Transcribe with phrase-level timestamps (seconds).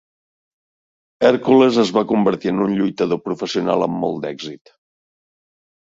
[1.27, 4.77] Hèrcules es va convertir en un lluitador professional amb molt d'èxit.